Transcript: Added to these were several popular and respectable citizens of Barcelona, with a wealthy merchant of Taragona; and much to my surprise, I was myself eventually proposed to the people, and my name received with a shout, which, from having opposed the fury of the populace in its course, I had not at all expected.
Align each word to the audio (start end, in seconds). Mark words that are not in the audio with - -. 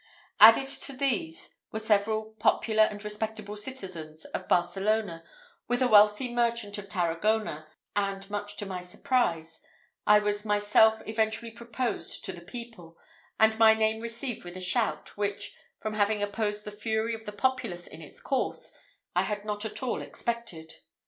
Added 0.39 0.67
to 0.67 0.93
these 0.97 1.53
were 1.71 1.77
several 1.77 2.33
popular 2.39 2.85
and 2.85 3.03
respectable 3.05 3.55
citizens 3.55 4.25
of 4.25 4.47
Barcelona, 4.47 5.23
with 5.67 5.79
a 5.83 5.87
wealthy 5.87 6.33
merchant 6.33 6.79
of 6.79 6.89
Taragona; 6.89 7.67
and 7.95 8.27
much 8.27 8.57
to 8.57 8.65
my 8.65 8.81
surprise, 8.81 9.61
I 10.07 10.17
was 10.17 10.43
myself 10.43 11.03
eventually 11.05 11.51
proposed 11.51 12.25
to 12.25 12.33
the 12.33 12.41
people, 12.41 12.97
and 13.39 13.59
my 13.59 13.75
name 13.75 14.01
received 14.01 14.43
with 14.43 14.57
a 14.57 14.59
shout, 14.59 15.15
which, 15.17 15.53
from 15.77 15.93
having 15.93 16.23
opposed 16.23 16.65
the 16.65 16.71
fury 16.71 17.13
of 17.13 17.25
the 17.25 17.31
populace 17.31 17.85
in 17.85 18.01
its 18.01 18.19
course, 18.21 18.75
I 19.15 19.21
had 19.21 19.45
not 19.45 19.65
at 19.65 19.83
all 19.83 20.01
expected. 20.01 20.77